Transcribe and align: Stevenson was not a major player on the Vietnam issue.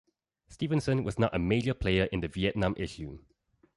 Stevenson 0.47 1.03
was 1.03 1.19
not 1.19 1.35
a 1.35 1.37
major 1.37 1.75
player 1.75 2.09
on 2.11 2.21
the 2.21 2.27
Vietnam 2.27 2.73
issue. 2.75 3.19